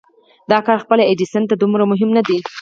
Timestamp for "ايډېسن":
1.07-1.43